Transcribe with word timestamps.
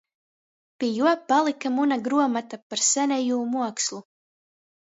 Pi 0.77 0.87
juo 0.97 1.13
palyka 1.29 1.67
muna 1.77 1.95
gruomota 2.05 2.55
par 2.69 2.79
senejū 2.89 3.37
muokslu. 3.53 3.99